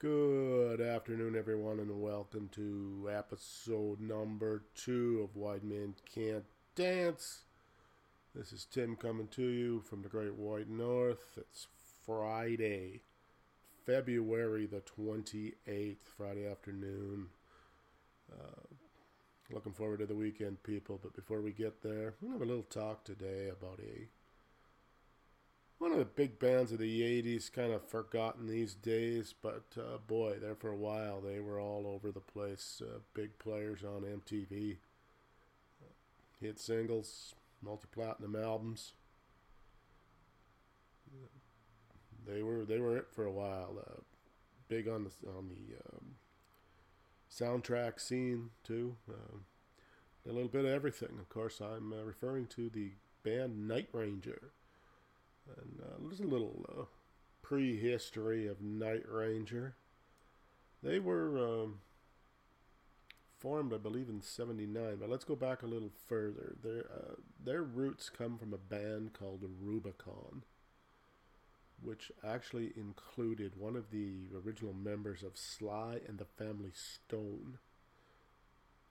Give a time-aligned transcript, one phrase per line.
[0.00, 6.44] Good afternoon, everyone, and welcome to episode number two of White Men Can't
[6.76, 7.40] Dance.
[8.32, 11.36] This is Tim coming to you from the Great White North.
[11.36, 11.66] It's
[12.06, 13.00] Friday,
[13.86, 17.26] February the 28th, Friday afternoon.
[18.32, 18.72] Uh,
[19.50, 21.00] looking forward to the weekend, people.
[21.02, 24.06] But before we get there, we're going to have a little talk today about a
[25.78, 29.98] one of the big bands of the 80s, kind of forgotten these days, but uh,
[30.06, 32.82] boy, there for a while, they were all over the place.
[32.84, 34.78] Uh, big players on MTV,
[36.40, 38.92] hit singles, multi platinum albums.
[42.26, 43.78] They were they were it for a while.
[43.80, 44.00] Uh,
[44.68, 46.16] big on the on the um,
[47.32, 48.96] soundtrack scene too.
[49.08, 49.44] Um,
[50.28, 51.18] a little bit of everything.
[51.18, 52.92] Of course, I'm uh, referring to the
[53.22, 54.52] band Night Ranger.
[55.56, 56.84] And uh, there's a little uh,
[57.42, 59.74] prehistory of Night Ranger.
[60.82, 61.80] They were um,
[63.38, 64.96] formed, I believe, in '79.
[65.00, 66.56] But let's go back a little further.
[66.62, 70.42] Their uh, their roots come from a band called Rubicon,
[71.82, 77.58] which actually included one of the original members of Sly and the Family Stone.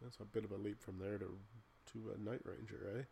[0.02, 1.38] That's a bit of a leap from there to
[1.94, 3.04] to a Night Ranger, eh?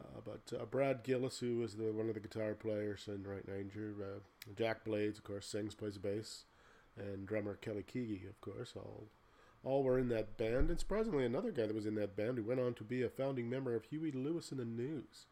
[0.00, 3.44] Uh, but uh, Brad Gillis, who was the, one of the guitar players in Night
[3.46, 4.18] Ranger, uh,
[4.56, 6.44] Jack Blades, of course, sings, plays bass,
[6.96, 9.08] and drummer Kelly Keagy, of course, all
[9.64, 10.70] all were in that band.
[10.70, 13.08] And surprisingly, another guy that was in that band who went on to be a
[13.08, 15.26] founding member of Huey Lewis and the News.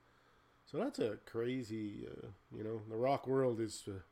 [0.70, 4.02] So that's a crazy, uh, you know, the rock world is, uh,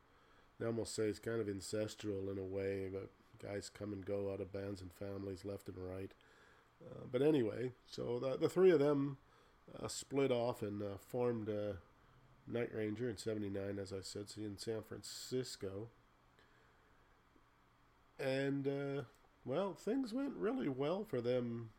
[0.59, 3.11] they almost say, it's kind of incestual in a way, but
[3.41, 6.11] guys come and go out of bands and families left and right.
[6.85, 9.19] Uh, but anyway, so the, the three of them
[9.83, 11.74] uh, split off and uh, formed uh,
[12.47, 15.88] Night Ranger in 79, as I said, in San Francisco.
[18.19, 19.02] And, uh,
[19.44, 21.70] well, things went really well for them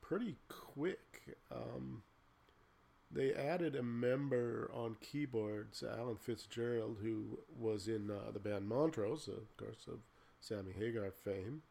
[0.00, 1.36] pretty quick.
[1.52, 2.02] Um,
[3.10, 9.28] they added a member on keyboards, Alan Fitzgerald, who was in uh, the band Montrose,
[9.28, 9.98] of course, of
[10.40, 11.62] Sammy Hagar fame.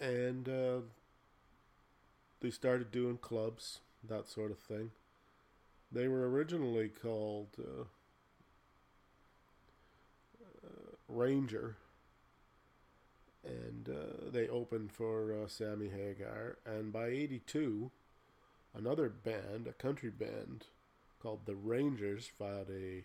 [0.00, 0.80] And uh,
[2.40, 4.90] they started doing clubs, that sort of thing.
[5.90, 7.82] They were originally called uh,
[10.64, 11.76] uh, Ranger,
[13.44, 16.58] and uh, they opened for uh, Sammy Hagar.
[16.66, 17.90] And by '82,
[18.76, 20.66] another band, a country band
[21.20, 23.04] called the Rangers, filed a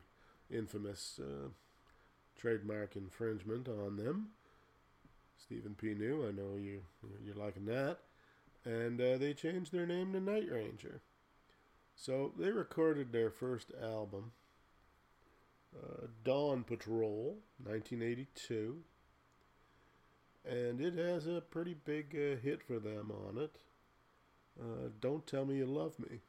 [0.53, 1.49] infamous uh,
[2.37, 4.27] trademark infringement on them.
[5.41, 5.93] Stephen P.
[5.93, 6.81] New, I know you
[7.25, 7.99] you're liking that
[8.65, 11.01] and uh, they changed their name to Night Ranger.
[11.95, 14.31] So they recorded their first album,
[15.75, 18.77] uh, Dawn Patrol, 1982,
[20.49, 23.57] and it has a pretty big uh, hit for them on it.
[24.59, 26.19] Uh, Don't Tell Me You Love Me,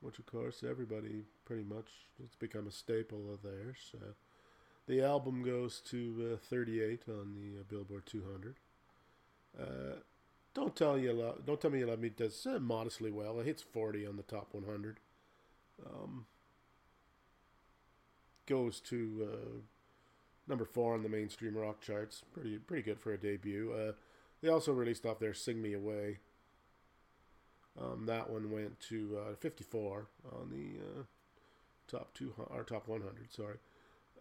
[0.00, 1.86] which of course everybody pretty much
[2.22, 3.92] it's become a staple of theirs.
[3.94, 4.12] Uh,
[4.86, 8.56] the album goes to uh, 38 on the Billboard 200.
[10.54, 11.44] Don't tell you love.
[11.44, 12.10] Don't tell me you love me.
[12.10, 13.40] Does uh, modestly well.
[13.40, 15.00] It hits forty on the top one hundred.
[15.84, 16.26] Um,
[18.46, 19.58] goes to uh,
[20.46, 22.22] number four on the mainstream rock charts.
[22.32, 23.72] Pretty pretty good for a debut.
[23.72, 23.92] Uh,
[24.40, 26.18] they also released off their "Sing Me Away."
[27.80, 31.02] Um, that one went to uh, 54 on the uh,
[31.88, 33.32] top two or top 100.
[33.32, 33.56] Sorry,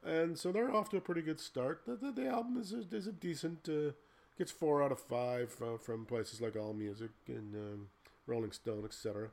[0.03, 1.83] and so they're off to a pretty good start.
[1.85, 3.91] The, the, the album is a, is a decent uh,
[4.37, 7.87] Gets four out of five from places like All Music and um,
[8.25, 9.29] Rolling Stone, etc.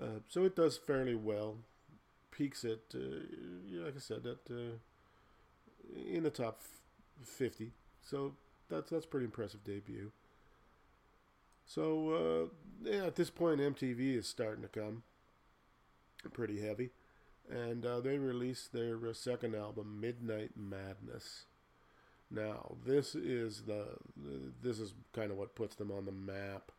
[0.00, 1.56] Uh, so it does fairly well.
[2.30, 2.98] Peaks at, uh,
[3.70, 4.76] like I said, at uh,
[6.06, 6.60] in the top
[7.24, 7.72] fifty.
[8.02, 8.34] So
[8.68, 10.12] that's that's pretty impressive debut.
[11.64, 12.50] So
[12.84, 15.02] uh, yeah, at this point, MTV is starting to come
[16.32, 16.90] pretty heavy,
[17.50, 21.46] and uh, they released their second album, Midnight Madness.
[22.30, 23.86] Now, this is the
[24.62, 26.72] this is kind of what puts them on the map.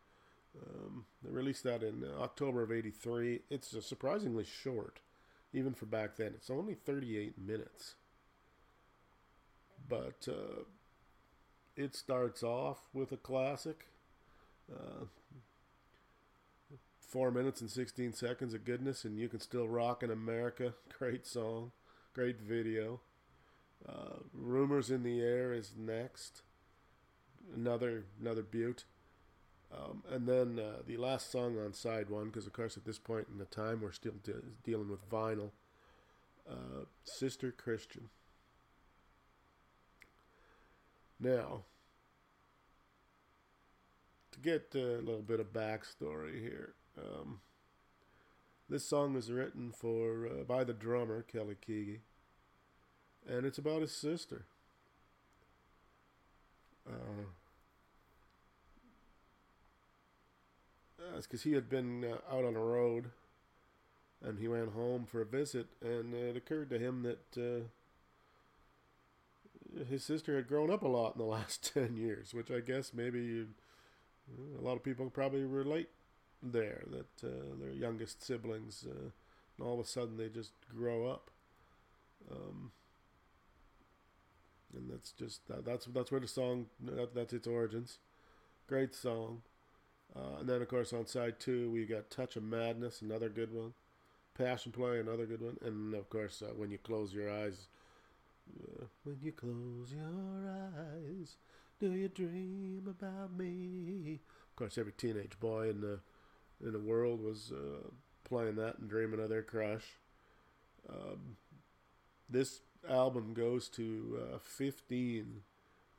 [0.60, 3.40] Um, they released that in October of '83.
[3.48, 5.00] It's surprisingly short,
[5.52, 6.32] even for back then.
[6.34, 7.94] It's only 38 minutes,
[9.88, 10.64] but uh,
[11.76, 13.86] it starts off with a classic.
[14.70, 15.06] Uh,
[17.00, 20.74] four minutes and 16 seconds of goodness, and you can still rock in America.
[20.98, 21.72] Great song,
[22.12, 23.00] great video.
[23.86, 26.42] Uh, Rumors in the Air is next.
[27.54, 28.84] Another another beaut.
[29.70, 32.98] Um, and then uh, the last song on side one, because of course at this
[32.98, 35.50] point in the time we're still de- dealing with vinyl.
[36.48, 38.08] Uh, Sister Christian.
[41.20, 41.64] Now,
[44.32, 47.40] to get a little bit of backstory here, um,
[48.68, 51.98] this song was written for uh, by the drummer Kelly Keagy,
[53.26, 54.44] and it's about his sister.
[56.86, 57.24] Uh,
[61.20, 63.10] because he had been uh, out on the road,
[64.22, 67.64] and he went home for a visit, and it occurred to him that uh,
[69.88, 72.92] his sister had grown up a lot in the last ten years, which I guess
[72.94, 73.46] maybe
[74.58, 75.88] a lot of people probably relate
[76.42, 79.10] there that uh, their youngest siblings, uh,
[79.58, 81.30] and all of a sudden they just grow up.
[82.30, 82.72] Um,
[84.76, 87.98] and that's just that, that's that's where the song that, that's its origins.
[88.66, 89.42] Great song,
[90.14, 93.52] uh, and then of course on side two we got "Touch of Madness," another good
[93.52, 93.72] one.
[94.36, 97.68] "Passion Play," another good one, and of course uh, "When You Close Your Eyes."
[98.62, 101.36] Uh, when you close your eyes,
[101.78, 104.20] do you dream about me?
[104.50, 106.00] Of course, every teenage boy in the
[106.64, 107.88] in the world was uh,
[108.24, 109.84] playing that and dreaming of their crush.
[110.88, 111.36] Um,
[112.28, 115.42] this album goes to uh, 15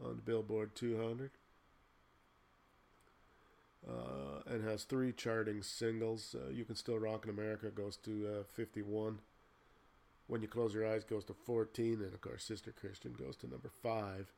[0.04, 1.32] on the Billboard 200
[3.88, 6.36] uh, and has three charting singles.
[6.36, 9.20] Uh, you Can Still Rock in America goes to uh, 51.
[10.28, 11.94] When You Close Your Eyes goes to 14.
[12.02, 14.32] And of course, Sister Christian goes to number 5.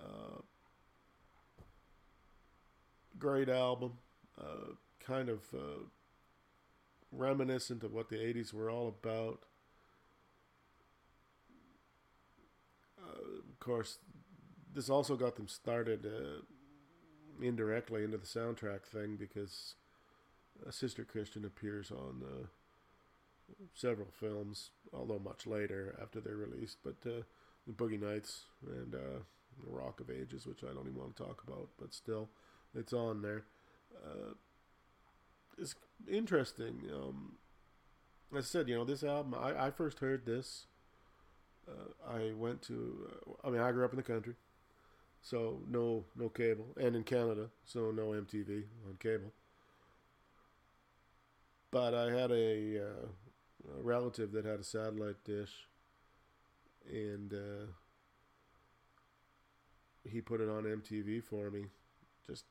[0.00, 0.40] Uh,
[3.18, 3.94] great album.
[4.38, 5.40] Uh, kind of
[7.10, 9.40] reminiscent of what the 80s were all about.
[13.00, 13.98] Uh, of course,
[14.74, 16.42] this also got them started uh,
[17.44, 19.74] indirectly into the soundtrack thing because
[20.70, 22.46] Sister Christian appears on uh,
[23.74, 26.78] several films, although much later after they're released.
[26.84, 27.22] But uh,
[27.70, 29.18] Boogie Nights and uh,
[29.66, 32.28] Rock of Ages, which I don't even want to talk about, but still,
[32.74, 33.44] it's on there.
[34.04, 34.34] Uh,
[35.58, 35.74] it's
[36.10, 36.82] interesting.
[36.92, 37.36] Um,
[38.34, 40.66] I said, you know, this album, I, I first heard this.
[41.68, 44.34] Uh, I went to, uh, I mean, I grew up in the country,
[45.22, 49.32] so no, no cable, and in Canada, so no MTV on cable.
[51.70, 53.06] But I had a, uh,
[53.78, 55.68] a relative that had a satellite dish,
[56.88, 57.66] and uh,
[60.04, 61.66] he put it on MTV for me.
[62.26, 62.44] Just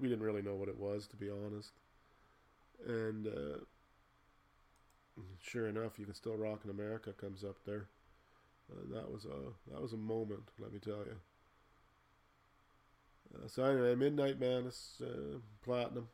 [0.00, 1.72] we didn't really know what it was, to be honest
[2.86, 3.58] and uh,
[5.40, 7.88] sure enough, you can still rock in America comes up there.
[8.72, 11.16] Uh, that was a that was a moment, let me tell you.
[13.34, 16.08] Uh, so anyway, Midnight Madness, uh, platinum,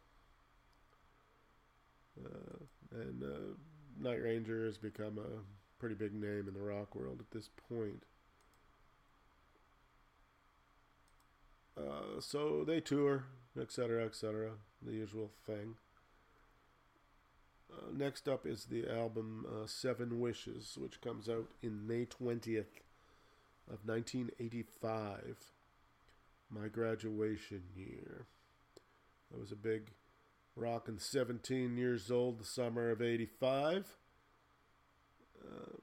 [2.24, 2.58] uh,
[2.92, 3.54] and uh,
[4.00, 8.04] Night Ranger has become a pretty big name in the rock world at this point.
[12.20, 13.26] so they tour,
[13.60, 14.50] etc., etc.,
[14.82, 15.76] the usual thing.
[17.70, 22.82] Uh, next up is the album uh, Seven Wishes, which comes out in May 20th
[23.70, 25.36] of 1985,
[26.50, 28.26] my graduation year.
[29.34, 29.90] I was a big
[30.56, 33.96] rockin' 17 years old the summer of 85.
[35.40, 35.76] Uh,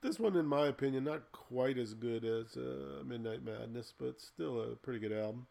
[0.00, 4.60] this one, in my opinion, not quite as good as uh, Midnight Madness, but still
[4.60, 5.46] a pretty good album.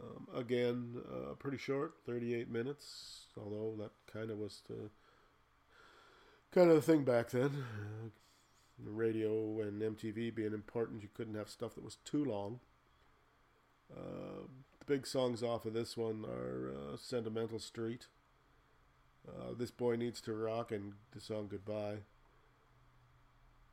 [0.00, 4.90] Um, again, uh, pretty short, 38 minutes, although that kind of was the
[6.52, 7.64] kind of the thing back then.
[8.04, 8.08] Uh,
[8.84, 12.60] radio and MTV being important, you couldn't have stuff that was too long.
[13.94, 14.46] Uh,
[14.78, 18.06] the big songs off of this one are uh, Sentimental Street,
[19.28, 21.98] uh, This Boy Needs to Rock, and the song Goodbye.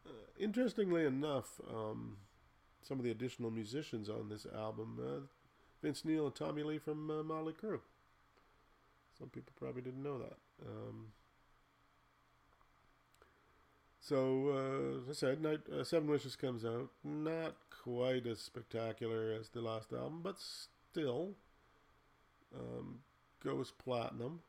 [0.06, 2.18] Uh, interestingly enough, um,
[2.82, 5.28] some of the additional musicians on this album,
[5.82, 7.80] Vince Neil and Tommy Lee from uh, Crüe.
[9.18, 10.38] Some people probably didn't know that.
[10.66, 11.08] Um,
[14.00, 16.90] so, uh, as I said, Night, uh, Seven Wishes comes out.
[17.04, 21.36] Not quite as spectacular as the last album, but still
[22.56, 23.00] um,
[23.44, 24.42] goes platinum.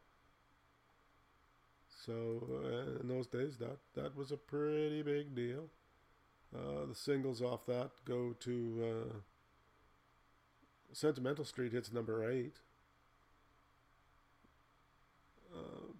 [2.06, 5.66] So, uh, in those days, that, that was a pretty big deal.
[6.54, 9.14] Uh, the singles off that go to uh,
[10.92, 12.56] Sentimental Street hits number eight.
[15.54, 15.92] Uh,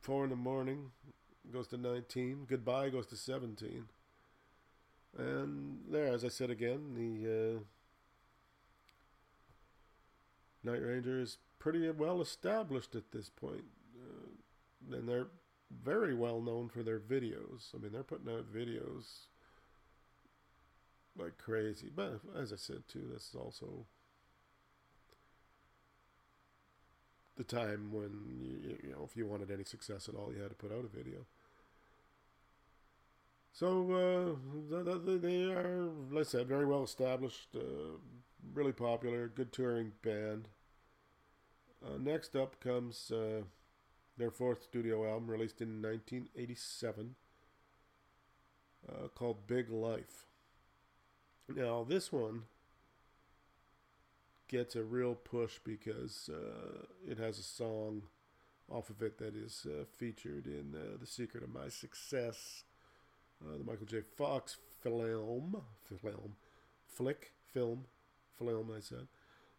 [0.00, 0.90] four in the morning
[1.52, 2.46] goes to 19.
[2.48, 3.84] Goodbye goes to 17.
[5.18, 7.60] And there, as I said again, the uh,
[10.64, 13.64] Night Ranger is pretty well established at this point.
[13.96, 15.28] Uh, and they're
[15.84, 17.74] very well known for their videos.
[17.74, 19.26] I mean, they're putting out videos
[21.18, 21.90] like crazy.
[21.94, 23.86] But as I said too, this is also
[27.36, 30.50] the time when you, you know if you wanted any success at all, you had
[30.50, 31.26] to put out a video.
[33.52, 34.38] So
[34.72, 34.78] uh,
[35.18, 37.98] they are, like I said, very well established, uh,
[38.54, 40.48] really popular, good touring band.
[41.84, 43.42] Uh, next up comes uh,
[44.16, 47.14] their fourth studio album, released in 1987,
[48.88, 50.26] uh, called Big Life.
[51.48, 52.42] Now, this one
[54.48, 58.02] gets a real push because uh, it has a song
[58.70, 62.64] off of it that is featured in The Secret of My Success
[63.44, 64.00] uh, the Michael J.
[64.16, 65.62] Fox film,
[66.00, 66.36] film,
[66.86, 67.84] flick, film,
[68.38, 69.06] film, I said.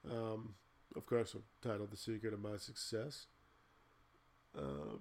[0.10, 0.56] Um,
[0.96, 3.28] of course, titled The Secret of My Success.
[4.58, 4.98] Uh,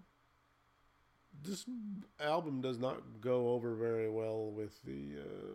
[1.42, 1.64] this
[2.20, 5.54] album does not go over very well with the uh,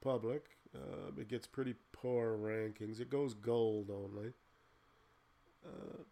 [0.00, 0.44] public.
[0.74, 3.00] Uh, it gets pretty poor rankings.
[3.00, 4.32] It goes gold only.
[5.64, 6.02] Uh,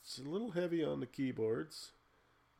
[0.00, 1.92] it's a little heavy on the keyboards.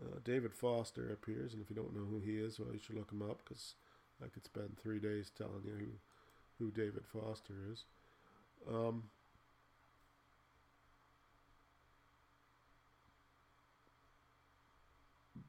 [0.03, 2.97] Uh, David Foster appears, and if you don't know who he is, well, you should
[2.97, 3.75] look him up because
[4.23, 5.75] I could spend three days telling you
[6.59, 7.85] who, who David Foster is.
[8.69, 9.05] Um,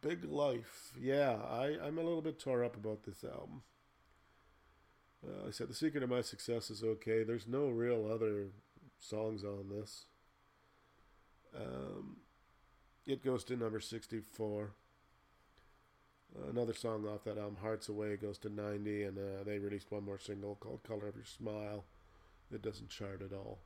[0.04, 0.92] Big Life.
[1.00, 3.64] Yeah, I, I'm a little bit tore up about this album.
[5.26, 7.24] Uh, I said the secret of my success is okay.
[7.24, 8.48] There's no real other
[9.00, 10.06] songs on this.
[11.56, 12.18] Um,
[13.06, 14.72] it goes to number 64.
[16.36, 19.92] Uh, another song off that album, Hearts Away, goes to 90, and uh, they released
[19.92, 21.86] one more single called Color of Your Smile.
[22.52, 23.60] It doesn't chart at all.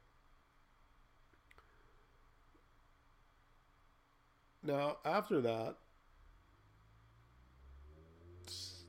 [4.64, 5.78] Now, after that,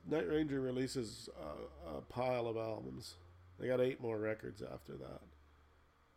[0.08, 3.16] Night Ranger releases a, a pile of albums.
[3.60, 5.22] They got eight more records after that.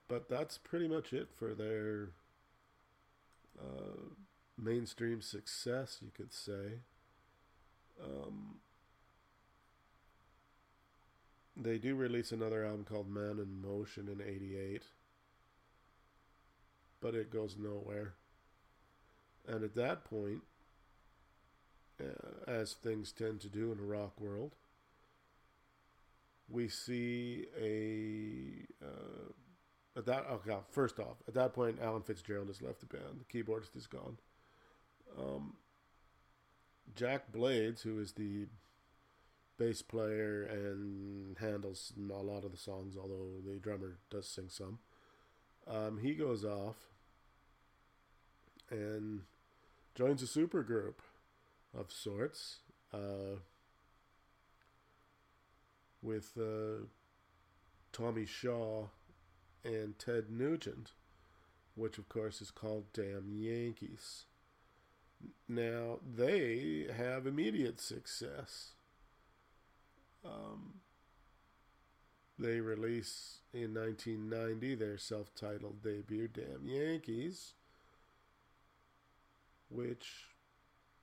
[0.08, 2.10] But that's pretty much it for their
[3.60, 4.14] uh,
[4.58, 6.80] mainstream success, you could say.
[8.02, 8.60] Um,
[11.58, 14.84] they do release another album called Man in Motion in 88,
[17.02, 18.14] but it goes nowhere.
[19.48, 20.44] And at that point,
[22.02, 24.56] uh, as things tend to do in a rock world,
[26.50, 29.32] we see a uh,
[29.98, 33.20] at that, okay, first off, at that point, Alan Fitzgerald has left the band.
[33.20, 34.18] The keyboardist is gone.
[35.20, 35.56] Um,
[36.96, 38.48] Jack Blades, who is the
[39.58, 44.80] bass player and handles a lot of the songs, although the drummer does sing some,
[45.68, 46.78] um, he goes off
[48.70, 49.22] and
[49.94, 50.96] joins a supergroup
[51.78, 52.60] of sorts
[52.94, 53.40] uh,
[56.02, 56.86] with uh,
[57.92, 58.88] Tommy Shaw
[59.64, 60.92] and Ted Nugent,
[61.76, 64.26] which of course is called Damn Yankees.
[65.48, 68.72] Now, they have immediate success.
[70.26, 70.82] Um,
[72.40, 77.54] they release in 1990 their self titled debut, Damn Yankees,
[79.70, 80.31] which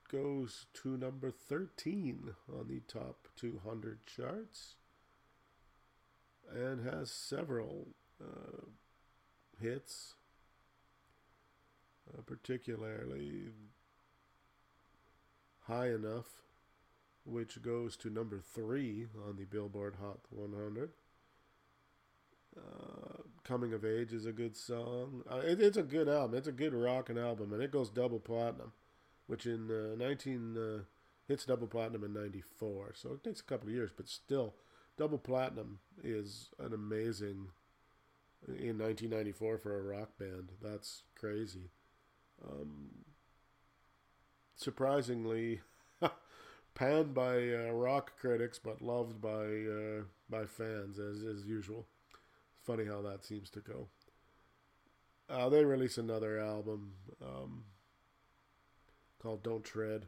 [0.09, 4.75] goes to number 13 on the top 200 charts
[6.53, 7.87] and has several
[8.21, 8.65] uh,
[9.61, 10.15] hits,
[12.11, 13.49] uh, particularly
[15.67, 16.25] high enough,
[17.25, 20.89] which goes to number three on the Billboard Hot 100.
[22.57, 25.23] Uh, Coming of Age is a good song.
[25.31, 26.37] Uh, it, it's a good album.
[26.37, 28.71] It's a good rocking album, and it goes double platinum,
[29.29, 30.81] which in uh, 19 uh,
[31.27, 32.93] hits double platinum in 94.
[32.95, 34.55] So it takes a couple of years, but still,
[34.97, 37.49] double platinum is an amazing
[38.47, 40.53] in 1994 for a rock band.
[40.63, 41.69] That's crazy.
[42.43, 42.89] Um,
[44.55, 45.61] surprisingly,
[46.73, 51.85] panned by uh, rock critics, but loved by uh, by fans as as usual.
[52.63, 53.89] Funny how that seems to go.
[55.29, 57.65] Uh, they release another album um,
[59.21, 60.07] called "Don't Tread,"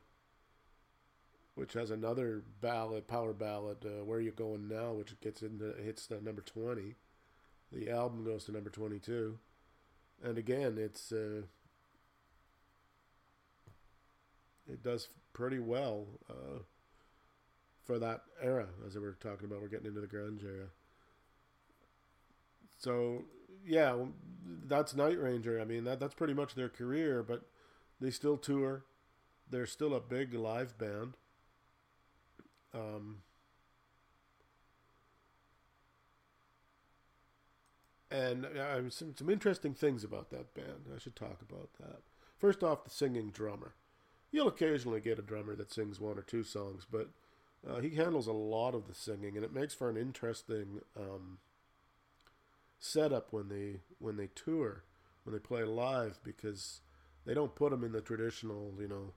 [1.56, 6.08] which has another ballad, power ballad, uh, "Where You Going Now," which gets into hits
[6.08, 6.96] the number twenty.
[7.72, 9.38] The album goes to number 22.
[10.24, 11.44] And again, it's uh,
[14.68, 16.60] it does pretty well uh,
[17.84, 19.62] for that era, as we were talking about.
[19.62, 20.68] We're getting into the grunge era.
[22.77, 23.24] So
[23.65, 23.96] yeah,
[24.68, 25.60] that's Night Ranger.
[25.60, 27.44] I mean, that that's pretty much their career, but
[28.00, 28.84] they still tour.
[29.51, 31.17] They're still a big live band.
[32.74, 33.17] Um,
[38.10, 40.88] and uh, some some interesting things about that band.
[40.93, 42.01] I should talk about that.
[42.38, 43.75] First off, the singing drummer.
[44.31, 47.10] You'll occasionally get a drummer that sings one or two songs, but
[47.70, 51.39] uh, he handles a lot of the singing, and it makes for an interesting um,
[52.79, 54.84] setup when they when they tour,
[55.24, 56.81] when they play live, because
[57.25, 59.13] they don't put them in the traditional, you know,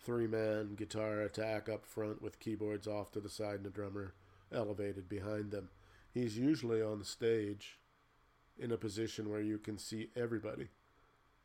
[0.00, 4.14] three man guitar attack up front with keyboards off to the side and a drummer
[4.52, 5.68] elevated behind them.
[6.12, 7.78] He's usually on the stage
[8.58, 10.68] in a position where you can see everybody.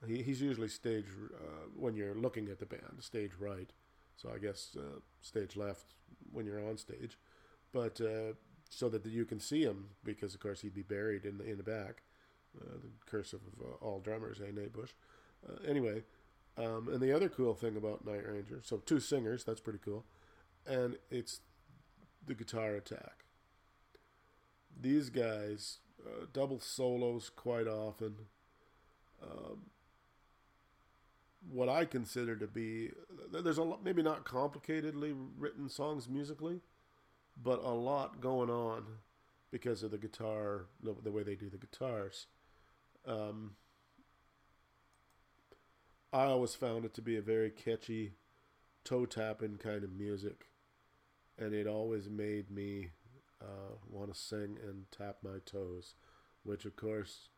[0.07, 3.69] He, he's usually stage uh, when you're looking at the band, stage right.
[4.15, 5.95] So I guess uh, stage left
[6.31, 7.17] when you're on stage,
[7.71, 8.33] but uh,
[8.69, 11.57] so that you can see him because of course he'd be buried in the in
[11.57, 12.03] the back.
[12.59, 14.91] Uh, the curse of uh, all drummers, eh, Nate Bush.
[15.47, 16.03] Uh, anyway,
[16.57, 20.05] um, and the other cool thing about Night Ranger, so two singers, that's pretty cool,
[20.65, 21.39] and it's
[22.25, 23.25] the guitar attack.
[24.79, 28.15] These guys uh, double solos quite often.
[29.21, 29.65] Um,
[31.49, 32.91] what I consider to be
[33.31, 36.61] there's a lot, maybe not complicatedly written songs musically,
[37.41, 38.85] but a lot going on
[39.51, 42.27] because of the guitar, the, way they do the guitars.
[43.05, 43.55] Um,
[46.13, 48.13] I always found it to be a very catchy,
[48.83, 50.45] toe tapping kind of music,
[51.37, 52.89] and it always made me
[53.41, 55.95] uh, want to sing and tap my toes,
[56.43, 57.29] which of course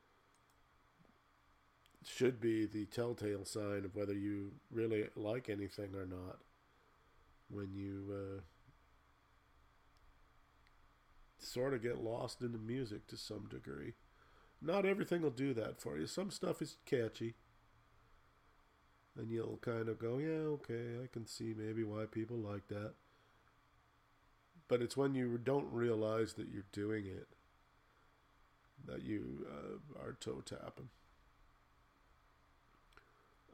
[2.06, 6.40] should be the telltale sign of whether you really like anything or not.
[7.50, 8.42] When you uh,
[11.38, 13.94] sort of get lost in the music to some degree.
[14.62, 16.08] Not everything will do that for you.
[16.08, 17.36] Some stuff is catchy.
[19.18, 22.94] And you'll kind of go, yeah, okay, I can see maybe why people like that.
[24.68, 27.28] But it's when you don't realize that you're doing it
[28.86, 30.90] that you uh, are toe tapping.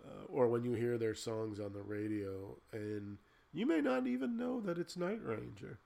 [0.03, 3.17] Uh, or when you hear their songs on the radio and
[3.51, 5.79] you may not even know that it's Night Ranger.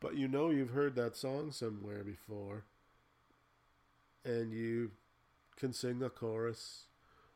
[0.00, 2.64] But you know you've heard that song somewhere before.
[4.24, 4.92] And you
[5.56, 6.84] can sing a chorus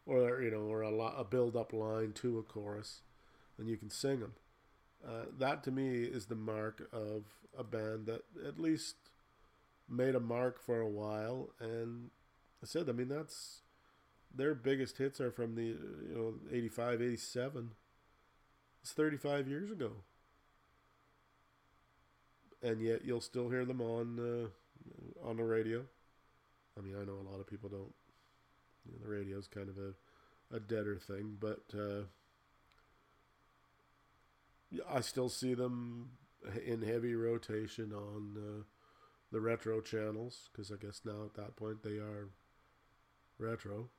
[0.09, 3.03] or you know or a, a build up line to a chorus
[3.59, 4.33] and you can sing them.
[5.07, 7.25] Uh, that to me is the mark of
[7.57, 8.97] a band that at least
[9.89, 12.11] made a mark for a while and
[12.63, 13.61] I said I mean that's
[14.35, 17.71] their biggest hits are from the you know 85 87
[18.83, 19.91] it's 35 years ago.
[22.63, 25.85] And yet you'll still hear them on uh, on the radio.
[26.77, 27.93] I mean i know a lot of people don't
[28.89, 29.95] you know, the radio is kind of a,
[30.57, 32.03] a deader thing but uh,
[34.91, 36.11] i still see them
[36.65, 38.63] in heavy rotation on uh,
[39.33, 42.29] the retro channels because i guess now at that point they are
[43.39, 43.91] retro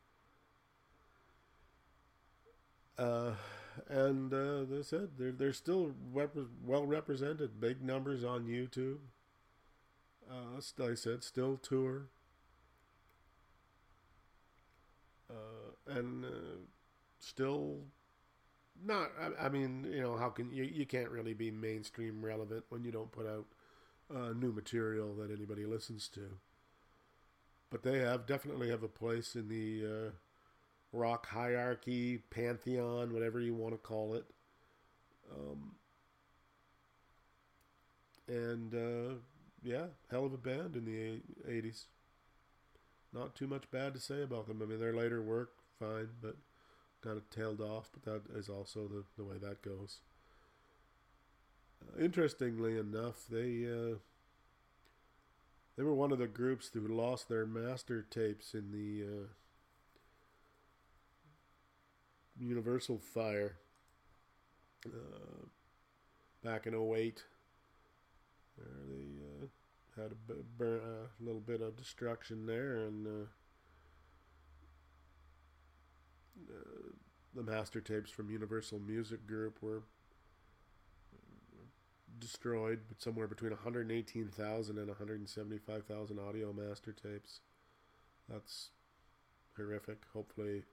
[2.97, 3.31] uh,
[3.87, 7.59] and uh, they said they're they're still rep- well represented.
[7.59, 8.97] Big numbers on YouTube.
[10.29, 12.09] Uh, I said, still tour.
[15.29, 16.57] Uh, and uh,
[17.19, 17.77] still
[18.83, 19.11] not.
[19.19, 20.63] I, I, mean, you know, how can you?
[20.63, 23.45] You can't really be mainstream relevant when you don't put out
[24.13, 26.21] uh, new material that anybody listens to.
[27.69, 30.11] But they have definitely have a place in the uh,
[30.91, 34.25] rock hierarchy, pantheon, whatever you want to call it.
[35.31, 35.75] Um,
[38.27, 39.15] and uh,
[39.63, 41.85] yeah, hell of a band in the 80s.
[43.13, 44.61] Not too much bad to say about them.
[44.61, 46.35] I mean, their later work, fine, but
[47.03, 49.99] kind of tailed off, but that is also the, the way that goes.
[51.81, 53.95] Uh, interestingly enough, they uh,
[55.77, 59.27] they were one of the groups who lost their master tapes in the uh,
[62.37, 63.55] Universal Fire
[64.85, 65.45] uh,
[66.43, 67.23] back in 08.
[68.55, 69.28] Where they uh,
[70.01, 70.81] had a, burn,
[71.19, 73.27] a little bit of destruction there, and uh,
[76.51, 76.91] uh,
[77.35, 79.83] the master tapes from Universal Music Group were
[82.19, 87.41] destroyed, but somewhere between 118,000 and 175,000 audio master tapes.
[88.27, 88.69] That's
[89.55, 90.03] horrific.
[90.13, 90.63] Hopefully,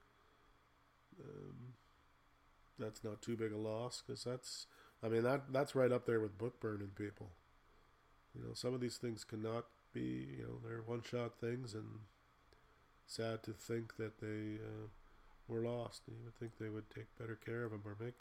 [1.21, 1.73] um,
[2.77, 4.67] that's not too big a loss because that's,
[5.03, 7.31] I mean, that that's right up there with book burning people.
[8.37, 11.85] You know, some of these things cannot be, you know, they're one shot things, and
[13.07, 14.87] sad to think that they uh,
[15.47, 16.03] were lost.
[16.07, 18.13] You would think they would take better care of them or make,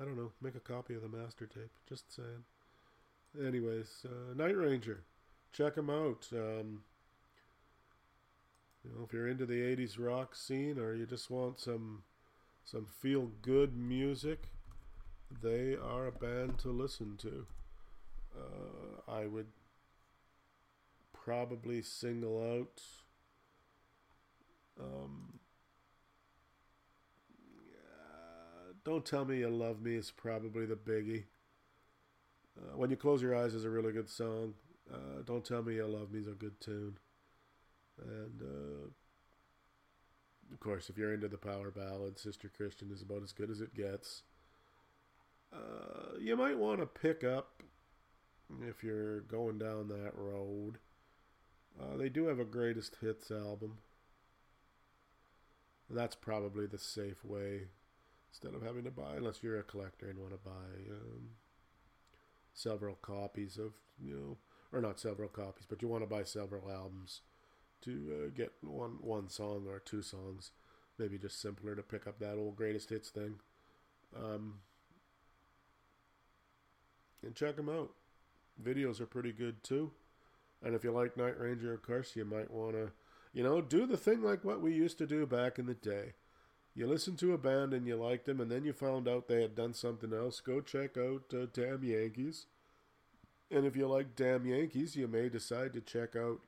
[0.00, 1.72] I don't know, make a copy of the master tape.
[1.88, 2.44] Just saying.
[3.46, 5.02] Anyways, uh, Night Ranger,
[5.52, 6.26] check them out.
[6.32, 6.82] Um,
[8.84, 12.02] you know, if you're into the '80s rock scene or you just want some
[12.64, 14.48] some feel good music,
[15.42, 17.46] they are a band to listen to.
[18.36, 19.48] Uh, I would
[21.12, 22.82] probably single out.
[24.80, 25.40] Um,
[27.66, 31.24] yeah, Don't Tell Me You Love Me is probably the biggie.
[32.58, 34.54] Uh, when You Close Your Eyes is a really good song.
[34.92, 36.98] Uh, Don't Tell Me You Love Me is a good tune.
[38.00, 38.88] And uh,
[40.52, 43.60] of course, if you're into the power ballad, Sister Christian is about as good as
[43.60, 44.22] it gets.
[45.52, 47.62] Uh, you might want to pick up
[48.68, 50.78] if you're going down that road.
[51.80, 53.78] Uh, they do have a greatest hits album.
[55.88, 57.68] That's probably the safe way
[58.30, 61.30] instead of having to buy, unless you're a collector and want to buy um,
[62.54, 64.36] several copies of, you know,
[64.72, 67.22] or not several copies, but you want to buy several albums
[67.82, 70.52] to uh, get one one song or two songs.
[70.98, 73.40] Maybe just simpler to pick up that old greatest hits thing.
[74.14, 74.60] Um,
[77.22, 77.90] and check them out.
[78.62, 79.90] Videos are pretty good too.
[80.62, 82.90] And if you like Night Ranger, of course, you might want to,
[83.32, 86.12] you know, do the thing like what we used to do back in the day.
[86.74, 89.42] You listen to a band and you liked them, and then you found out they
[89.42, 90.40] had done something else.
[90.40, 92.46] Go check out uh, Damn Yankees.
[93.50, 96.40] And if you like Damn Yankees, you may decide to check out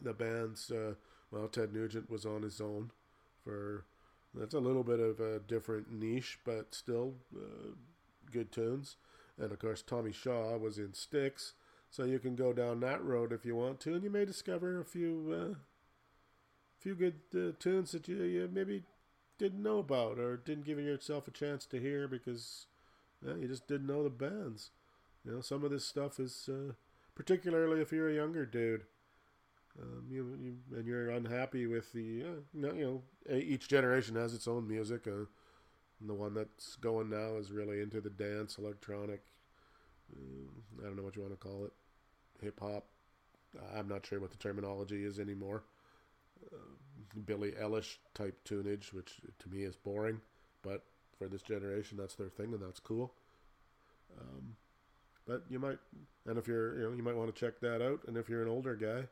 [0.00, 0.70] the band's.
[0.70, 0.94] Uh,
[1.30, 2.90] well, Ted Nugent was on his own
[3.42, 3.84] for.
[4.36, 7.74] That's a little bit of a different niche, but still uh,
[8.32, 8.96] good tunes.
[9.40, 11.54] And of course, Tommy Shaw was in Styx,
[11.90, 14.80] so you can go down that road if you want to, and you may discover
[14.80, 15.58] a few, uh,
[16.78, 18.84] few good uh, tunes that you, you maybe
[19.38, 22.66] didn't know about or didn't give yourself a chance to hear because
[23.40, 24.70] you just didn't know the bands.
[25.24, 26.72] You know, some of this stuff is uh,
[27.14, 28.82] particularly if you're a younger dude.
[29.80, 34.46] Um, you, you, and you're unhappy with the uh, you know each generation has its
[34.46, 35.08] own music.
[35.08, 35.24] Uh,
[36.04, 39.22] and the one that's going now is really into the dance, electronic.
[40.14, 41.72] Um, I don't know what you want to call it,
[42.44, 42.84] hip hop.
[43.74, 45.62] I'm not sure what the terminology is anymore.
[46.52, 46.58] Uh,
[47.24, 50.20] Billie Eilish type tunage, which to me is boring,
[50.62, 50.82] but
[51.16, 53.14] for this generation, that's their thing, and that's cool.
[54.20, 54.56] Um,
[55.26, 55.78] but you might,
[56.26, 58.00] and if you're, you know, you might want to check that out.
[58.06, 59.08] And if you're an older guy,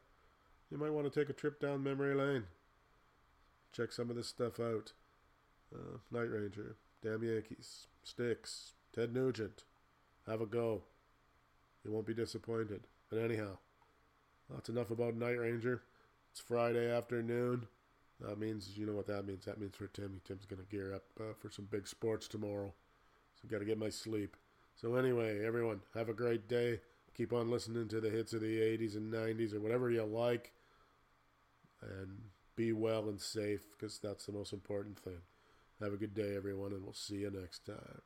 [0.71, 2.45] you might want to take a trip down memory lane.
[3.75, 4.93] Check some of this stuff out.
[5.75, 9.65] Uh, Night Ranger, Damn Yankees, Styx, Ted Nugent.
[10.27, 10.83] Have a go.
[11.85, 12.83] You won't be disappointed.
[13.11, 13.59] But anyhow,
[14.51, 15.83] that's enough about Night Ranger.
[16.31, 17.67] It's Friday afternoon.
[18.21, 19.45] That means, you know what that means.
[19.45, 20.21] That means for Timmy.
[20.25, 22.73] Tim's going to gear up uh, for some big sports tomorrow.
[23.35, 24.37] So got to get my sleep.
[24.77, 26.81] So anyway, everyone, have a great day.
[27.15, 30.53] Keep on listening to the hits of the 80s and 90s or whatever you like
[31.83, 32.19] and
[32.57, 35.21] be well and safe because that's the most important thing.
[35.83, 38.03] Have a good day, everyone, and we'll see you next time.